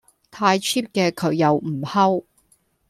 [0.31, 2.25] 太 Cheap 嘅佢又唔吼